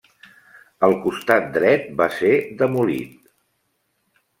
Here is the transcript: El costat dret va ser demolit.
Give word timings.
El 0.87 0.97
costat 1.03 1.47
dret 1.59 1.87
va 2.03 2.11
ser 2.23 2.35
demolit. 2.65 3.33